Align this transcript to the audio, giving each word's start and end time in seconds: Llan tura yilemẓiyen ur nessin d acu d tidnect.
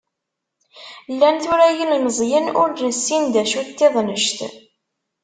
Llan 1.13 1.35
tura 1.43 1.67
yilemẓiyen 1.77 2.47
ur 2.61 2.69
nessin 2.87 3.23
d 3.33 3.35
acu 3.41 3.61
d 3.67 3.69
tidnect. 3.77 4.39